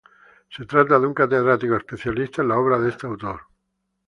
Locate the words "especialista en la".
1.75-2.57